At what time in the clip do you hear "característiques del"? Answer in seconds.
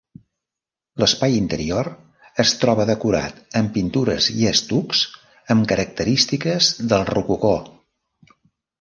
5.75-7.11